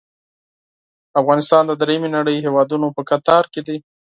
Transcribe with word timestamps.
افغانستان 1.19 1.63
د 1.67 1.71
دریمې 1.81 2.09
نړۍ 2.17 2.35
هیوادونو 2.45 2.87
په 2.95 3.01
کتار 3.09 3.43
کې 3.53 3.61
دی. 3.67 3.77